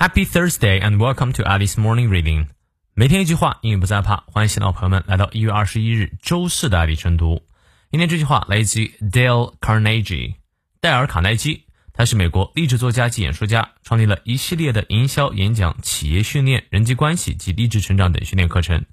[0.00, 2.46] Happy Thursday and welcome to Alice Morning Reading。
[2.94, 4.24] 每天一句话，英语不再怕。
[4.28, 7.42] 欢迎新老朋友们来到一月二十一日周四的爱丽晨读。
[7.90, 10.36] 今天这句话来自于 Dale Carnegie，
[10.80, 11.66] 戴尔·卡耐基。
[11.92, 18.86] 他是美国励志作家及演说家，创立了一系列的营销、演讲、企业训练、人际关系及励志成长等训练课程。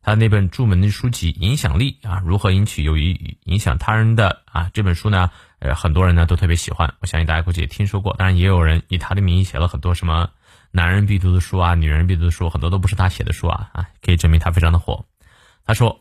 [0.00, 5.28] 他那本著名的书籍《影响力》啊，如何引起有益影响他人的啊这本书呢？
[5.58, 6.94] 呃，很多人呢都特别喜欢。
[7.00, 8.14] 我相信大家估计也听说过。
[8.16, 10.30] 当然，也有人以他的名义写了很多什么。
[10.74, 15.04] 男人必读的书啊，女人必读的书，很多都不是他写的书啊啊，可以证明他非常的火。
[15.66, 16.00] 他说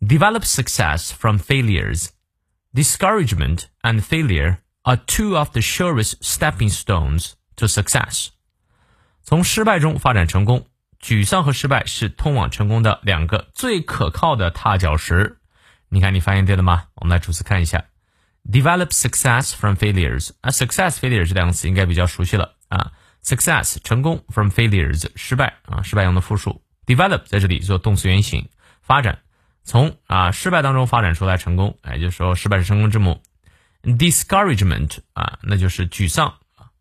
[0.00, 2.10] ：“Develop success from failures.
[2.72, 8.28] Discouragement and failure are two of the surest stepping stones to success.”
[9.24, 10.68] 从失败中发展成功，
[11.02, 15.40] 沮丧和失败是通往成功的两个最可靠的踏脚石。
[15.88, 16.84] 你看，你发现对了吗？
[16.94, 17.86] 我们来逐词看一下
[18.48, 20.30] ：Develop success from failures。
[20.42, 22.92] 啊，success failure 这两个词应该比较熟悉了啊。
[23.26, 26.62] Success 成功，from failures 失败啊，失败用的复数。
[26.86, 28.48] Develop 在这里做动词原形，
[28.82, 29.18] 发展，
[29.64, 33.20] 从啊失败当中发展出来成功，哎，就是说失败是成功之母。
[33.82, 36.36] Discouragement 啊，那就是沮丧。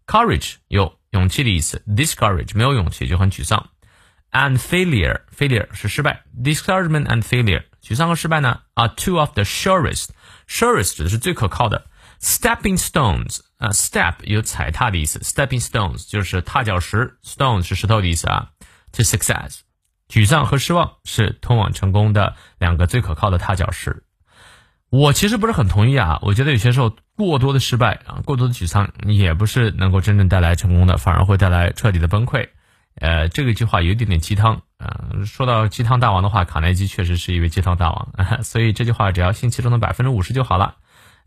[0.05, 3.72] Courage 有勇气的意思，discourage 没有勇气就很沮丧。
[4.31, 6.25] And failure，failure 是失败。
[6.44, 11.88] Discouragement and failure 沮丧和失败呢，are two of the surest，surest 指的是最可靠的。
[12.22, 18.50] Stepping stones 啊，step 有踩踏的意思，stepping stones 就是踏脚石，stone 是石头的意思啊。
[18.94, 19.59] To success，
[20.09, 24.03] 沮丧和失望是通往成功的两个最可靠的踏脚石。
[24.89, 32.48] 我其实不是很同意啊，我觉得有些时候过多的失败啊，过多的沮丧也不是能够真正带来成功的，反而会带来彻底的崩溃。
[33.02, 35.09] 呃，这个句话有一点点鸡汤啊。
[35.26, 40.76] 说到鸡汤大王的话，卡耐基确实是一位鸡汤大王， 所以这句话只要信其中的百分之五十就好了。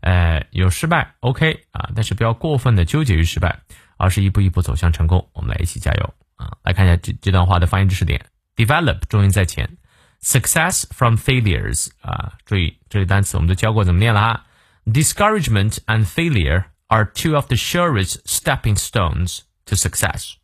[0.00, 3.60] 呃，有失败，OK 啊，但是不要过分的纠结于失败，
[3.96, 5.30] 而是一步一步走向成功。
[5.32, 6.58] 我们来一起加油啊！
[6.62, 9.78] 来看一下这这段话的发音知识点：develop 重音在前，
[10.20, 14.44] success from failures 啊，注意这些单词我们都教过怎么念了哈。
[14.84, 20.34] Discouragement and failure are two of the surest stepping stones to success。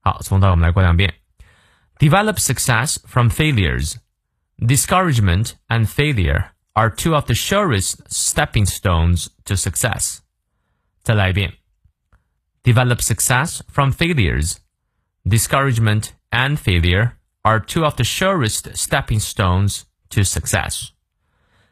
[0.00, 1.12] 好，从头我们来过两遍：
[1.98, 3.96] develop success from failures,
[4.56, 6.46] discouragement and failure。
[6.78, 10.18] are two of the surest stepping stones to success.
[11.02, 11.54] 再来一遍.
[12.62, 14.56] Develop success from failures.
[15.24, 20.90] Discouragement and failure are two of the surest stepping stones to success.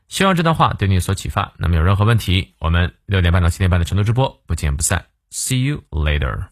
[0.09, 1.55] 希望这段话对你有所启发。
[1.59, 5.07] 那么有任何问题，我们六点半到七点半的成都直播不见不散。
[5.31, 6.49] See you later.